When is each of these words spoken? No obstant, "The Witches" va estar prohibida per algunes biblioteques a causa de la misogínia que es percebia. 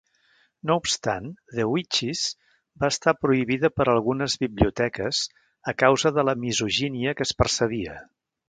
No 0.69 0.77
obstant, 0.79 1.27
"The 1.57 1.65
Witches" 1.73 2.23
va 2.85 2.89
estar 2.95 3.15
prohibida 3.25 3.71
per 3.75 3.87
algunes 3.95 4.39
biblioteques 4.47 5.23
a 5.73 5.77
causa 5.85 6.17
de 6.17 6.29
la 6.31 6.39
misogínia 6.47 7.19
que 7.21 7.29
es 7.31 7.37
percebia. 7.45 8.01